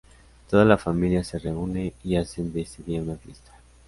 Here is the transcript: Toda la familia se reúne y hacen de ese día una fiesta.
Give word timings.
Toda 0.49 0.65
la 0.65 0.79
familia 0.79 1.23
se 1.23 1.37
reúne 1.37 1.93
y 2.03 2.15
hacen 2.15 2.51
de 2.51 2.61
ese 2.61 2.81
día 2.81 3.03
una 3.03 3.17
fiesta. 3.17 3.51